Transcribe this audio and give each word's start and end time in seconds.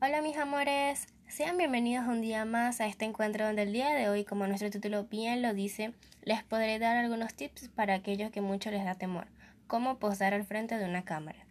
Hola 0.00 0.20
mis 0.20 0.36
amores, 0.36 1.06
sean 1.28 1.56
bienvenidos 1.56 2.08
un 2.08 2.22
día 2.22 2.44
más 2.44 2.80
a 2.80 2.86
este 2.86 3.04
encuentro 3.04 3.46
donde 3.46 3.62
el 3.62 3.72
día 3.72 3.90
de 3.90 4.08
hoy, 4.08 4.24
como 4.24 4.48
nuestro 4.48 4.68
título 4.70 5.04
bien 5.04 5.42
lo 5.42 5.54
dice, 5.54 5.94
les 6.22 6.42
podré 6.42 6.80
dar 6.80 6.96
algunos 6.96 7.34
tips 7.34 7.68
para 7.68 7.94
aquellos 7.94 8.32
que 8.32 8.40
mucho 8.40 8.72
les 8.72 8.84
da 8.84 8.96
temor, 8.96 9.28
cómo 9.68 10.00
posar 10.00 10.34
al 10.34 10.44
frente 10.44 10.76
de 10.76 10.86
una 10.86 11.04
cámara. 11.04 11.46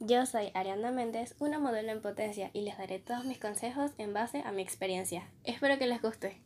Yo 0.00 0.24
soy 0.24 0.50
Ariana 0.54 0.92
Méndez, 0.92 1.34
una 1.40 1.58
modelo 1.58 1.92
en 1.92 2.00
potencia 2.00 2.50
y 2.54 2.62
les 2.62 2.78
daré 2.78 3.00
todos 3.00 3.26
mis 3.26 3.38
consejos 3.38 3.92
en 3.98 4.14
base 4.14 4.42
a 4.46 4.52
mi 4.52 4.62
experiencia. 4.62 5.28
Espero 5.44 5.78
que 5.78 5.86
les 5.86 6.00
guste. 6.00 6.45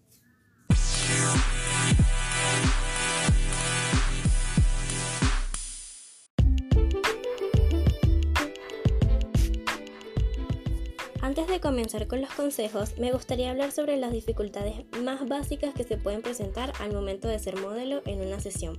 De 11.50 11.60
comenzar 11.60 12.06
con 12.06 12.20
los 12.20 12.30
consejos, 12.30 12.96
me 12.98 13.10
gustaría 13.10 13.50
hablar 13.50 13.72
sobre 13.72 13.96
las 13.96 14.12
dificultades 14.12 14.84
más 15.02 15.26
básicas 15.28 15.74
que 15.74 15.82
se 15.82 15.96
pueden 15.96 16.22
presentar 16.22 16.72
al 16.78 16.92
momento 16.92 17.26
de 17.26 17.38
ser 17.40 17.56
modelo 17.56 18.02
en 18.06 18.20
una 18.20 18.38
sesión. 18.38 18.78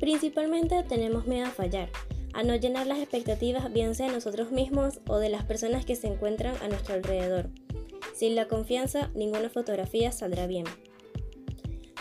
Principalmente 0.00 0.82
tenemos 0.84 1.26
miedo 1.26 1.46
a 1.46 1.50
fallar, 1.50 1.90
a 2.32 2.42
no 2.42 2.56
llenar 2.56 2.86
las 2.86 2.98
expectativas 2.98 3.70
bien 3.72 3.94
sea 3.94 4.06
de 4.06 4.14
nosotros 4.14 4.52
mismos 4.52 5.00
o 5.06 5.18
de 5.18 5.28
las 5.28 5.44
personas 5.44 5.84
que 5.84 5.96
se 5.96 6.06
encuentran 6.06 6.56
a 6.62 6.68
nuestro 6.68 6.94
alrededor. 6.94 7.50
Sin 8.14 8.34
la 8.34 8.48
confianza, 8.48 9.10
ninguna 9.14 9.50
fotografía 9.50 10.12
saldrá 10.12 10.46
bien. 10.46 10.64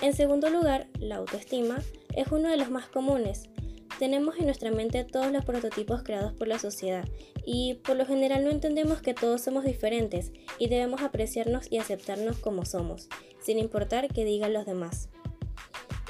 En 0.02 0.14
segundo 0.14 0.50
lugar, 0.50 0.88
la 1.00 1.18
autoestima 1.18 1.82
es 2.16 2.28
uno 2.32 2.50
de 2.50 2.58
los 2.58 2.70
más 2.70 2.88
comunes, 2.88 3.50
tenemos 4.00 4.38
en 4.38 4.46
nuestra 4.46 4.72
mente 4.72 5.04
todos 5.04 5.32
los 5.32 5.46
prototipos 5.46 6.04
creados 6.04 6.34
por 6.34 6.48
la 6.48 6.60
sociedad 6.60 7.08
y 7.46 7.76
por 7.86 7.96
lo 7.96 8.06
general 8.06 8.44
no 8.44 8.52
entendemos 8.52 9.02
que 9.02 9.14
todos 9.14 9.42
somos 9.42 9.64
diferentes 9.64 10.32
y 10.60 10.68
debemos 10.68 11.02
apreciarnos 11.02 11.72
y 11.72 11.78
aceptarnos 11.78 12.38
como 12.38 12.66
somos, 12.66 13.10
sin 13.42 13.60
importar 13.60 14.08
qué 14.08 14.26
digan 14.26 14.54
los 14.54 14.66
demás. 14.66 15.10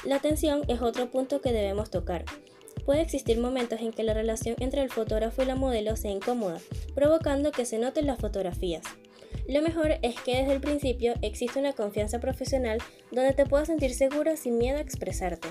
La 0.03 0.15
atención 0.15 0.63
es 0.67 0.81
otro 0.81 1.09
punto 1.11 1.41
que 1.41 1.53
debemos 1.53 1.89
tocar. 1.89 2.25
Puede 2.85 3.01
existir 3.01 3.39
momentos 3.39 3.79
en 3.79 3.91
que 3.91 4.03
la 4.03 4.13
relación 4.13 4.55
entre 4.59 4.81
el 4.81 4.89
fotógrafo 4.89 5.41
y 5.41 5.45
la 5.45 5.55
modelo 5.55 5.95
sea 5.95 6.11
incómoda, 6.11 6.59
provocando 6.93 7.51
que 7.51 7.65
se 7.65 7.77
noten 7.77 8.07
las 8.07 8.19
fotografías. 8.19 8.83
Lo 9.47 9.61
mejor 9.61 9.99
es 10.01 10.19
que 10.21 10.37
desde 10.37 10.53
el 10.53 10.61
principio 10.61 11.13
existe 11.21 11.59
una 11.59 11.73
confianza 11.73 12.19
profesional 12.19 12.79
donde 13.11 13.33
te 13.33 13.45
puedas 13.45 13.67
sentir 13.67 13.93
segura 13.93 14.35
sin 14.35 14.57
miedo 14.57 14.77
a 14.77 14.81
expresarte. 14.81 15.49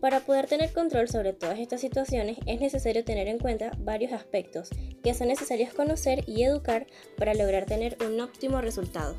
Para 0.00 0.20
poder 0.20 0.46
tener 0.46 0.72
control 0.72 1.08
sobre 1.08 1.34
todas 1.34 1.58
estas 1.58 1.82
situaciones 1.82 2.38
es 2.46 2.58
necesario 2.58 3.04
tener 3.04 3.28
en 3.28 3.38
cuenta 3.38 3.72
varios 3.78 4.12
aspectos 4.12 4.70
que 5.04 5.12
son 5.12 5.28
necesarios 5.28 5.74
conocer 5.74 6.24
y 6.26 6.42
educar 6.42 6.86
para 7.18 7.34
lograr 7.34 7.66
tener 7.66 7.98
un 8.06 8.18
óptimo 8.18 8.62
resultado. 8.62 9.14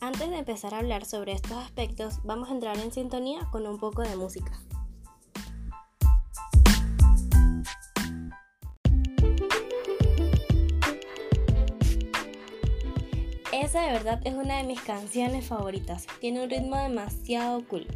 Antes 0.00 0.30
de 0.30 0.38
empezar 0.38 0.74
a 0.74 0.78
hablar 0.78 1.04
sobre 1.06 1.32
estos 1.32 1.52
aspectos, 1.52 2.20
vamos 2.22 2.50
a 2.50 2.52
entrar 2.52 2.78
en 2.78 2.92
sintonía 2.92 3.48
con 3.50 3.66
un 3.66 3.78
poco 3.78 4.02
de 4.02 4.14
música. 4.14 4.52
De 13.72 13.80
verdad 13.80 14.20
es 14.24 14.34
una 14.34 14.58
de 14.58 14.64
mis 14.64 14.82
canciones 14.82 15.46
favoritas. 15.46 16.06
Tiene 16.20 16.42
un 16.42 16.50
ritmo 16.50 16.76
demasiado 16.76 17.66
cool. 17.68 17.86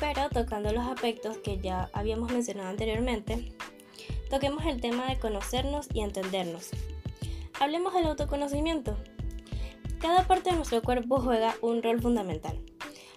Pero 0.00 0.28
tocando 0.28 0.72
los 0.72 0.84
aspectos 0.84 1.38
que 1.38 1.58
ya 1.58 1.88
habíamos 1.92 2.32
mencionado 2.32 2.70
anteriormente, 2.70 3.52
toquemos 4.28 4.66
el 4.66 4.80
tema 4.80 5.06
de 5.08 5.20
conocernos 5.20 5.86
y 5.94 6.00
entendernos. 6.00 6.70
Hablemos 7.60 7.94
del 7.94 8.06
autoconocimiento. 8.06 8.96
Cada 10.00 10.26
parte 10.26 10.50
de 10.50 10.56
nuestro 10.56 10.82
cuerpo 10.82 11.20
juega 11.20 11.54
un 11.62 11.80
rol 11.80 12.02
fundamental. 12.02 12.58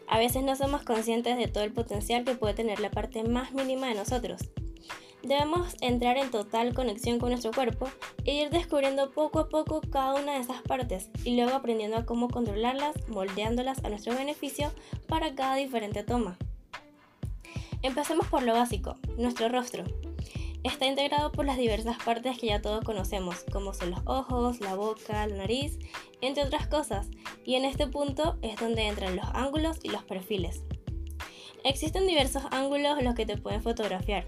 A 0.07 0.19
veces 0.19 0.43
no 0.43 0.55
somos 0.55 0.83
conscientes 0.83 1.35
de 1.35 1.47
todo 1.47 1.63
el 1.63 1.73
potencial 1.73 2.25
que 2.25 2.35
puede 2.35 2.53
tener 2.53 2.79
la 2.79 2.91
parte 2.91 3.23
más 3.23 3.53
mínima 3.53 3.87
de 3.87 3.95
nosotros. 3.95 4.51
Debemos 5.23 5.75
entrar 5.81 6.17
en 6.17 6.31
total 6.31 6.73
conexión 6.73 7.19
con 7.19 7.29
nuestro 7.29 7.51
cuerpo 7.51 7.89
e 8.23 8.35
ir 8.35 8.49
descubriendo 8.49 9.11
poco 9.11 9.39
a 9.39 9.49
poco 9.49 9.81
cada 9.81 10.15
una 10.15 10.33
de 10.33 10.39
esas 10.39 10.61
partes 10.61 11.09
y 11.25 11.35
luego 11.35 11.55
aprendiendo 11.55 11.97
a 11.97 12.05
cómo 12.05 12.29
controlarlas, 12.29 12.95
moldeándolas 13.09 13.83
a 13.83 13.89
nuestro 13.89 14.15
beneficio 14.15 14.71
para 15.07 15.35
cada 15.35 15.55
diferente 15.55 16.03
toma. 16.03 16.37
Empecemos 17.81 18.27
por 18.27 18.43
lo 18.43 18.53
básico, 18.53 18.95
nuestro 19.17 19.49
rostro. 19.49 19.83
Está 20.63 20.85
integrado 20.85 21.31
por 21.31 21.45
las 21.45 21.57
diversas 21.57 21.97
partes 22.03 22.37
que 22.37 22.47
ya 22.47 22.61
todos 22.61 22.83
conocemos, 22.83 23.45
como 23.51 23.73
son 23.73 23.91
los 23.91 24.01
ojos, 24.05 24.59
la 24.59 24.75
boca, 24.75 25.25
la 25.27 25.35
nariz, 25.35 25.79
entre 26.21 26.43
otras 26.43 26.67
cosas, 26.67 27.07
y 27.45 27.55
en 27.55 27.63
este 27.63 27.87
punto 27.87 28.37
es 28.41 28.57
donde 28.57 28.87
entran 28.87 29.15
los 29.15 29.27
ángulos 29.33 29.79
y 29.83 29.89
los 29.89 30.03
perfiles. 30.03 30.63
Existen 31.63 32.07
diversos 32.07 32.43
ángulos 32.51 33.01
los 33.01 33.15
que 33.15 33.25
te 33.25 33.37
pueden 33.37 33.61
fotografiar, 33.61 34.25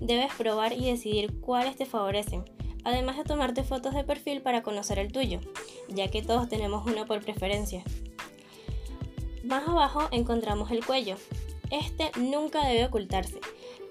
debes 0.00 0.32
probar 0.34 0.72
y 0.72 0.84
decidir 0.84 1.40
cuáles 1.40 1.76
te 1.76 1.86
favorecen, 1.86 2.44
además 2.84 3.16
de 3.16 3.24
tomarte 3.24 3.64
fotos 3.64 3.94
de 3.94 4.04
perfil 4.04 4.42
para 4.42 4.62
conocer 4.62 4.98
el 4.98 5.12
tuyo, 5.12 5.40
ya 5.88 6.08
que 6.08 6.22
todos 6.22 6.48
tenemos 6.48 6.86
uno 6.86 7.06
por 7.06 7.22
preferencia. 7.22 7.82
Más 9.44 9.68
abajo 9.68 10.08
encontramos 10.10 10.70
el 10.70 10.84
cuello. 10.84 11.16
Este 11.70 12.10
nunca 12.18 12.66
debe 12.66 12.86
ocultarse, 12.86 13.40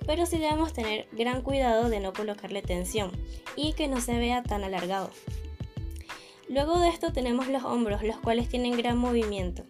pero 0.05 0.25
sí 0.25 0.37
debemos 0.37 0.73
tener 0.73 1.07
gran 1.11 1.41
cuidado 1.41 1.89
de 1.89 1.99
no 1.99 2.13
colocarle 2.13 2.61
tensión 2.61 3.11
y 3.55 3.73
que 3.73 3.87
no 3.87 4.01
se 4.01 4.17
vea 4.17 4.43
tan 4.43 4.63
alargado. 4.63 5.09
Luego 6.49 6.79
de 6.79 6.89
esto 6.89 7.11
tenemos 7.13 7.47
los 7.47 7.63
hombros, 7.63 8.03
los 8.03 8.17
cuales 8.17 8.49
tienen 8.49 8.77
gran 8.77 8.97
movimiento. 8.97 9.63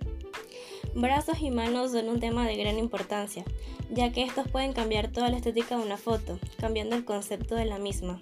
Brazos 0.96 1.40
y 1.42 1.50
manos 1.50 1.92
son 1.92 2.08
un 2.09 2.20
tema 2.20 2.46
de 2.46 2.56
gran 2.56 2.78
importancia, 2.78 3.44
ya 3.90 4.12
que 4.12 4.24
estos 4.24 4.48
pueden 4.48 4.74
cambiar 4.74 5.12
toda 5.12 5.30
la 5.30 5.38
estética 5.38 5.78
de 5.78 5.84
una 5.84 5.98
foto, 5.98 6.40
cambiando 6.59 6.96
el 6.96 7.04
concepto 7.04 7.56
de 7.56 7.66
la 7.66 7.80
misma. 7.80 8.22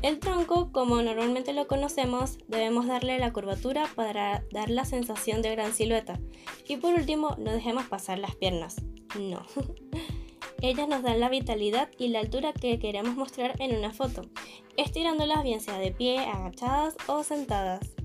El 0.00 0.20
tronco, 0.20 0.70
como 0.70 1.02
normalmente 1.02 1.52
lo 1.52 1.66
conocemos, 1.66 2.38
debemos 2.46 2.86
darle 2.86 3.18
la 3.18 3.32
curvatura 3.32 3.88
para 3.94 4.44
dar 4.52 4.70
la 4.70 4.84
sensación 4.84 5.42
de 5.42 5.50
gran 5.50 5.74
silueta. 5.74 6.20
Y 6.68 6.76
por 6.76 6.94
último, 6.94 7.34
no 7.36 7.52
dejemos 7.52 7.86
pasar 7.86 8.18
las 8.18 8.36
piernas. 8.36 8.76
No. 9.18 9.42
Ellas 10.62 10.88
nos 10.88 11.02
dan 11.02 11.20
la 11.20 11.28
vitalidad 11.28 11.88
y 11.98 12.08
la 12.08 12.20
altura 12.20 12.52
que 12.52 12.78
queremos 12.78 13.16
mostrar 13.16 13.60
en 13.60 13.76
una 13.76 13.92
foto, 13.92 14.22
estirándolas 14.76 15.42
bien 15.42 15.60
sea 15.60 15.78
de 15.78 15.92
pie, 15.92 16.18
agachadas 16.20 16.96
o 17.06 17.22
sentadas. 17.22 17.97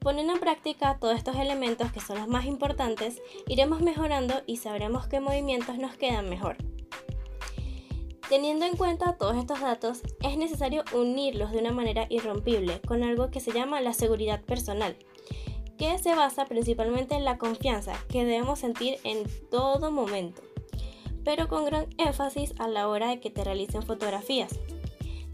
Poniendo 0.00 0.32
en 0.32 0.40
práctica 0.40 0.96
todos 0.98 1.14
estos 1.14 1.36
elementos 1.36 1.92
que 1.92 2.00
son 2.00 2.18
los 2.18 2.26
más 2.26 2.46
importantes, 2.46 3.20
iremos 3.46 3.82
mejorando 3.82 4.32
y 4.46 4.56
sabremos 4.56 5.06
qué 5.08 5.20
movimientos 5.20 5.76
nos 5.76 5.94
quedan 5.94 6.30
mejor. 6.30 6.56
Teniendo 8.30 8.64
en 8.64 8.78
cuenta 8.78 9.18
todos 9.18 9.36
estos 9.36 9.60
datos, 9.60 10.00
es 10.22 10.38
necesario 10.38 10.84
unirlos 10.94 11.52
de 11.52 11.58
una 11.58 11.72
manera 11.72 12.06
irrompible 12.08 12.80
con 12.80 13.02
algo 13.02 13.30
que 13.30 13.40
se 13.40 13.52
llama 13.52 13.82
la 13.82 13.92
seguridad 13.92 14.40
personal, 14.40 14.96
que 15.76 15.98
se 15.98 16.14
basa 16.14 16.46
principalmente 16.46 17.14
en 17.14 17.26
la 17.26 17.36
confianza 17.36 17.92
que 18.08 18.24
debemos 18.24 18.60
sentir 18.60 18.96
en 19.04 19.24
todo 19.50 19.90
momento, 19.90 20.40
pero 21.24 21.46
con 21.46 21.66
gran 21.66 21.88
énfasis 21.98 22.54
a 22.58 22.68
la 22.68 22.88
hora 22.88 23.08
de 23.08 23.20
que 23.20 23.28
te 23.28 23.44
realicen 23.44 23.82
fotografías. 23.82 24.58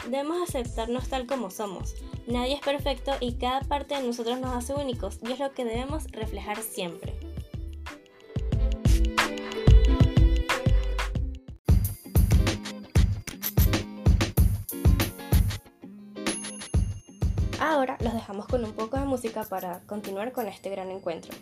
Debemos 0.08 0.48
aceptarnos 0.48 1.08
tal 1.08 1.26
como 1.26 1.50
somos, 1.50 1.94
Nadie 2.26 2.54
es 2.54 2.60
perfecto 2.60 3.12
y 3.20 3.34
cada 3.34 3.60
parte 3.60 3.94
de 3.94 4.02
nosotros 4.02 4.40
nos 4.40 4.52
hace 4.52 4.74
únicos 4.74 5.20
y 5.22 5.30
es 5.30 5.38
lo 5.38 5.52
que 5.52 5.64
debemos 5.64 6.10
reflejar 6.10 6.60
siempre. 6.60 7.14
Ahora 17.60 17.96
los 18.00 18.12
dejamos 18.12 18.46
con 18.48 18.64
un 18.64 18.72
poco 18.72 18.96
de 18.96 19.04
música 19.04 19.44
para 19.44 19.80
continuar 19.86 20.32
con 20.32 20.48
este 20.48 20.68
gran 20.68 20.90
encuentro. 20.90 21.32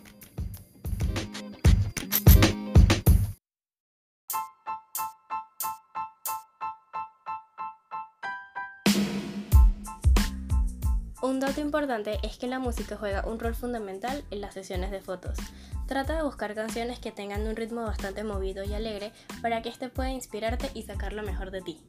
Un 11.25 11.39
dato 11.39 11.59
importante 11.59 12.19
es 12.21 12.37
que 12.37 12.45
la 12.45 12.59
música 12.59 12.97
juega 12.97 13.25
un 13.25 13.39
rol 13.39 13.55
fundamental 13.55 14.23
en 14.29 14.41
las 14.41 14.53
sesiones 14.53 14.91
de 14.91 15.01
fotos, 15.01 15.39
Trata 15.87 16.17
de 16.17 16.21
buscar 16.21 16.53
canciones 16.53 16.99
que 16.99 17.11
tengan 17.11 17.47
un 17.47 17.55
ritmo 17.55 17.81
bastante 17.81 18.23
movido 18.23 18.63
y 18.63 18.75
alegre 18.75 19.11
para 19.41 19.63
que 19.63 19.69
este 19.69 19.89
pueda 19.89 20.11
inspirarte 20.11 20.69
y 20.75 20.83
sacar 20.83 21.13
lo 21.13 21.23
mejor 21.23 21.49
de 21.49 21.61
ti. 21.61 21.81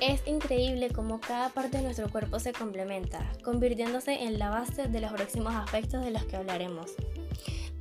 Es 0.00 0.26
increíble 0.26 0.90
cómo 0.90 1.20
cada 1.20 1.50
parte 1.50 1.76
de 1.76 1.84
nuestro 1.84 2.10
cuerpo 2.10 2.40
se 2.40 2.52
complementa, 2.52 3.20
convirtiéndose 3.44 4.24
en 4.24 4.40
la 4.40 4.50
base 4.50 4.88
de 4.88 5.00
los 5.00 5.12
próximos 5.12 5.54
aspectos 5.54 6.04
de 6.04 6.10
los 6.10 6.24
que 6.24 6.36
hablaremos, 6.36 6.90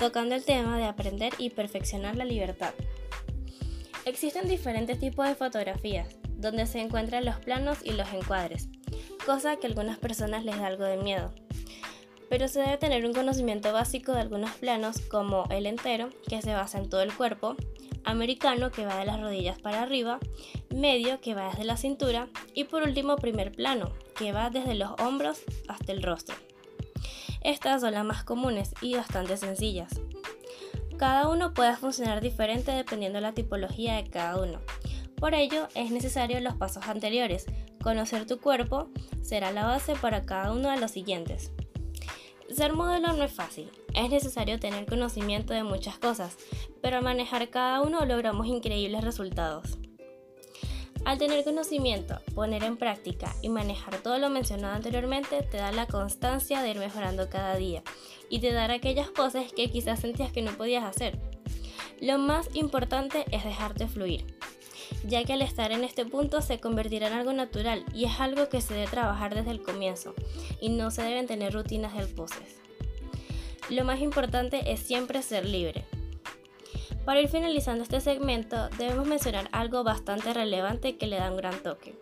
tocando 0.04 0.36
el 0.36 0.44
tema 0.44 0.78
de 0.78 0.84
aprender 0.84 1.32
y 1.38 1.50
perfeccionar 1.50 2.18
la 2.18 2.26
libertad. 2.26 2.74
Existen 4.04 4.50
diferentes 4.50 5.00
tipos 5.00 5.26
de 5.26 5.34
fotografías, 5.34 6.18
donde 6.36 6.66
se 6.66 6.82
encuentran 6.82 7.24
los 7.24 7.38
planos 7.38 7.78
y 7.86 7.94
los 7.94 8.12
encuadres, 8.12 8.68
cosa 9.26 9.56
que 9.56 9.66
a 9.66 9.70
algunas 9.70 10.00
personas 10.00 10.44
les 10.44 10.60
da 10.60 10.68
algo 10.68 10.84
de 10.84 10.98
miedo. 10.98 11.34
Pero 12.30 12.50
se 12.50 12.60
debe 12.60 12.76
tener 12.76 13.06
un 13.06 13.14
conocimiento 13.14 13.72
básico 13.72 14.12
de 14.12 14.20
algunos 14.20 14.52
planos 14.52 15.00
como 15.00 15.46
el 15.50 15.68
entero, 15.68 16.10
que 16.28 16.42
se 16.42 16.54
basa 16.54 16.80
en 16.80 16.90
todo 16.90 17.02
el 17.02 17.14
cuerpo, 17.14 17.56
americano, 18.04 18.72
que 18.72 18.86
va 18.86 18.98
de 18.98 19.06
las 19.06 19.22
rodillas 19.22 19.58
para 19.58 19.84
arriba, 19.84 20.20
medio, 20.70 21.22
que 21.22 21.34
va 21.34 21.48
desde 21.48 21.64
la 21.64 21.78
cintura, 21.78 22.28
y 22.54 22.66
por 22.66 22.84
último 22.84 23.16
primer 23.16 23.54
plano, 23.54 23.94
que 24.18 24.34
va 24.34 24.50
desde 24.50 24.76
los 24.76 25.00
hombros 25.00 25.44
hasta 25.70 25.94
el 25.94 26.04
rostro. 26.04 26.36
Estas 27.44 27.82
son 27.82 27.94
las 27.94 28.06
más 28.06 28.24
comunes 28.24 28.74
y 28.82 28.96
bastante 28.96 29.38
sencillas. 29.38 29.92
Cada 30.98 31.28
uno 31.28 31.54
puede 31.54 31.76
funcionar 31.76 32.22
diferente 32.22 32.72
dependiendo 32.72 33.18
de 33.18 33.24
la 33.24 33.34
tipología 33.34 33.96
de 33.96 34.10
cada 34.10 34.42
uno, 34.42 34.60
por 35.24 35.36
ello, 35.36 35.70
es 35.74 35.90
necesario 35.90 36.42
los 36.42 36.56
pasos 36.56 36.86
anteriores. 36.90 37.46
Conocer 37.82 38.28
tu 38.28 38.42
cuerpo 38.42 38.90
será 39.22 39.54
la 39.54 39.66
base 39.66 39.96
para 39.96 40.26
cada 40.26 40.52
uno 40.52 40.70
de 40.70 40.78
los 40.78 40.92
siguientes. 40.92 41.54
Ser 42.54 42.74
modelo 42.74 43.14
no 43.14 43.24
es 43.24 43.32
fácil, 43.32 43.72
es 43.94 44.10
necesario 44.10 44.60
tener 44.60 44.86
conocimiento 44.86 45.54
de 45.54 45.64
muchas 45.64 45.98
cosas, 45.98 46.36
pero 46.82 46.98
al 46.98 47.06
manejar 47.06 47.50
cada 47.50 47.80
uno 47.84 48.06
logramos 48.06 48.48
increíbles 48.48 49.02
resultados. 49.02 49.78
Al 51.06 51.18
tener 51.18 51.44
conocimiento, 51.44 52.20
poner 52.34 52.64
en 52.64 52.78
práctica 52.78 53.34
y 53.42 53.50
manejar 53.50 53.98
todo 53.98 54.18
lo 54.18 54.30
mencionado 54.30 54.76
anteriormente 54.76 55.44
te 55.44 55.58
da 55.58 55.72
la 55.72 55.86
constancia 55.86 56.62
de 56.62 56.72
ir 56.72 56.80
mejorando 56.80 57.30
cada 57.30 57.56
día 57.56 57.84
y 58.30 58.40
te 58.40 58.52
dará 58.52 58.76
aquellas 58.76 59.10
cosas 59.10 59.52
que 59.54 59.70
quizás 59.70 60.00
sentías 60.00 60.32
que 60.32 60.42
no 60.42 60.52
podías 60.52 60.84
hacer. 60.84 61.20
Lo 62.00 62.18
más 62.18 62.50
importante 62.56 63.26
es 63.32 63.44
dejarte 63.44 63.88
fluir 63.88 64.26
ya 65.06 65.24
que 65.24 65.34
al 65.34 65.42
estar 65.42 65.72
en 65.72 65.84
este 65.84 66.06
punto 66.06 66.42
se 66.42 66.60
convertirá 66.60 67.08
en 67.08 67.14
algo 67.14 67.34
natural 67.34 67.84
y 67.94 68.06
es 68.06 68.20
algo 68.20 68.50
que 68.50 68.62
se 68.62 68.74
debe 68.74 68.88
trabajar 68.88 69.36
desde 69.36 69.52
el 69.52 69.62
comienzo 69.62 70.14
y 70.62 70.70
no 70.70 70.92
se 70.92 71.04
deben 71.04 71.28
tener 71.28 71.54
rutinas 71.54 71.96
del 71.96 72.08
poses. 72.08 72.60
Lo 73.70 73.86
más 73.86 74.02
importante 74.02 74.72
es 74.72 74.80
siempre 74.82 75.22
ser 75.22 75.46
libre. 75.46 75.86
Para 77.06 77.22
ir 77.22 77.28
finalizando 77.28 77.84
este 77.84 78.00
segmento, 78.00 78.70
debemos 78.78 79.08
mencionar 79.08 79.50
algo 79.52 79.84
bastante 79.84 80.34
relevante 80.34 80.98
que 80.98 81.08
le 81.08 81.18
da 81.18 81.32
un 81.32 81.38
gran 81.38 81.62
toque. 81.62 81.98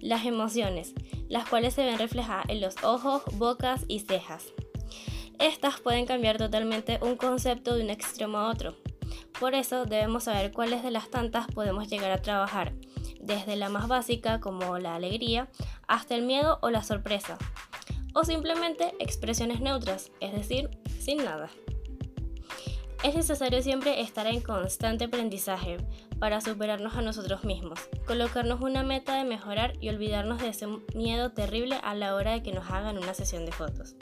Las 0.00 0.26
emociones, 0.26 0.94
las 1.28 1.48
cuales 1.48 1.74
se 1.74 1.84
ven 1.84 1.98
reflejadas 1.98 2.46
en 2.48 2.60
los 2.60 2.82
ojos, 2.82 3.22
bocas 3.34 3.84
y 3.88 4.00
cejas. 4.00 4.46
Estas 5.38 5.80
pueden 5.80 6.06
cambiar 6.06 6.38
totalmente 6.38 6.98
un 7.00 7.16
concepto 7.16 7.74
de 7.74 7.84
un 7.84 7.90
extremo 7.90 8.38
a 8.38 8.50
otro, 8.50 8.76
por 9.38 9.54
eso 9.54 9.84
debemos 9.84 10.24
saber 10.24 10.52
cuáles 10.52 10.82
de 10.82 10.92
las 10.92 11.10
tantas 11.10 11.46
podemos 11.48 11.88
llegar 11.88 12.12
a 12.12 12.22
trabajar, 12.22 12.72
desde 13.20 13.56
la 13.56 13.68
más 13.68 13.88
básica 13.88 14.40
como 14.40 14.78
la 14.78 14.94
alegría 14.94 15.48
hasta 15.88 16.14
el 16.14 16.22
miedo 16.22 16.58
o 16.62 16.70
la 16.70 16.84
sorpresa, 16.84 17.36
o 18.14 18.24
simplemente 18.24 18.94
expresiones 19.00 19.60
neutras, 19.60 20.12
es 20.20 20.32
decir, 20.32 20.70
sin 21.00 21.24
nada. 21.24 21.50
Es 23.04 23.14
necesario 23.14 23.60
siempre 23.60 24.00
estar 24.00 24.26
en 24.26 24.40
constante 24.40 25.04
aprendizaje 25.04 25.76
para 26.18 26.40
superarnos 26.40 26.96
a 26.96 27.02
nosotros 27.02 27.44
mismos, 27.44 27.78
colocarnos 28.06 28.62
una 28.62 28.82
meta 28.82 29.18
de 29.18 29.24
mejorar 29.24 29.74
y 29.78 29.90
olvidarnos 29.90 30.40
de 30.40 30.48
ese 30.48 30.66
miedo 30.94 31.30
terrible 31.30 31.76
a 31.82 31.94
la 31.94 32.14
hora 32.14 32.32
de 32.32 32.42
que 32.42 32.52
nos 32.52 32.70
hagan 32.70 32.96
una 32.96 33.12
sesión 33.12 33.44
de 33.44 33.52
fotos. 33.52 33.94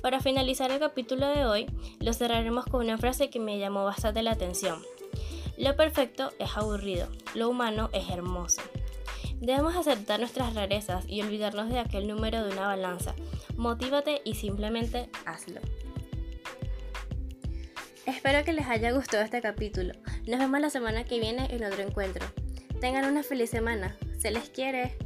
Para 0.00 0.20
finalizar 0.20 0.70
el 0.70 0.78
capítulo 0.78 1.28
de 1.28 1.44
hoy, 1.44 1.66
lo 2.00 2.14
cerraremos 2.14 2.64
con 2.64 2.80
una 2.80 2.96
frase 2.96 3.28
que 3.28 3.40
me 3.40 3.58
llamó 3.58 3.84
bastante 3.84 4.22
la 4.22 4.30
atención. 4.30 4.82
Lo 5.58 5.76
perfecto 5.76 6.32
es 6.38 6.56
aburrido, 6.56 7.08
lo 7.34 7.50
humano 7.50 7.90
es 7.92 8.08
hermoso. 8.08 8.62
Debemos 9.38 9.76
aceptar 9.76 10.18
nuestras 10.18 10.54
rarezas 10.54 11.04
y 11.06 11.20
olvidarnos 11.20 11.68
de 11.68 11.78
aquel 11.78 12.08
número 12.08 12.42
de 12.42 12.52
una 12.52 12.68
balanza. 12.68 13.14
Motívate 13.58 14.22
y 14.24 14.36
simplemente 14.36 15.10
hazlo. 15.26 15.60
Espero 18.08 18.42
que 18.42 18.54
les 18.54 18.66
haya 18.66 18.90
gustado 18.92 19.22
este 19.22 19.42
capítulo. 19.42 19.92
Nos 20.26 20.38
vemos 20.38 20.60
la 20.60 20.70
semana 20.70 21.04
que 21.04 21.20
viene 21.20 21.46
en 21.54 21.62
otro 21.62 21.82
encuentro. 21.82 22.26
Tengan 22.80 23.04
una 23.04 23.22
feliz 23.22 23.50
semana. 23.50 23.94
Se 24.18 24.30
les 24.30 24.48
quiere. 24.48 24.96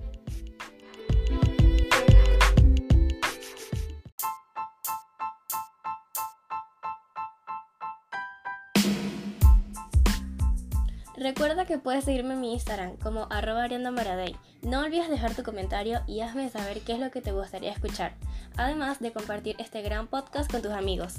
Recuerda 11.17 11.67
que 11.67 11.79
puedes 11.79 12.05
seguirme 12.05 12.35
en 12.35 12.41
mi 12.41 12.53
Instagram 12.53 12.99
como 12.99 13.27
arroba 13.31 13.67
No 14.63 14.79
olvides 14.79 15.11
dejar 15.11 15.35
tu 15.35 15.43
comentario 15.43 16.03
y 16.07 16.21
hazme 16.21 16.49
saber 16.51 16.83
qué 16.83 16.93
es 16.93 17.01
lo 17.01 17.11
que 17.11 17.21
te 17.21 17.33
gustaría 17.33 17.73
escuchar, 17.73 18.15
además 18.57 19.01
de 19.01 19.13
compartir 19.13 19.57
este 19.59 19.83
gran 19.83 20.07
podcast 20.07 20.49
con 20.49 20.63
tus 20.63 20.71
amigos. 20.71 21.17